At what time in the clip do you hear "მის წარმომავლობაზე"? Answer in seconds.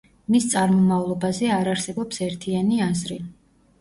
0.35-1.51